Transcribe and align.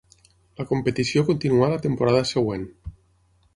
La 0.61 0.65
competició 0.71 1.23
continuà 1.27 1.69
la 1.75 1.79
temporada 1.85 2.25
següent. 2.33 2.67